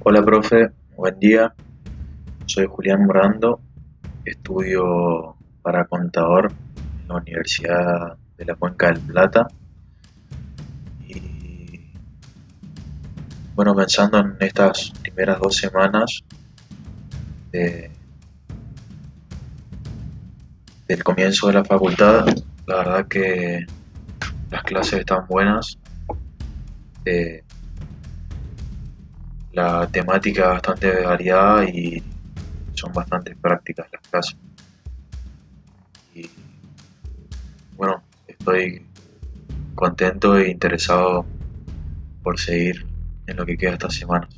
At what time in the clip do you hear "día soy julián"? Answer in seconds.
1.18-3.04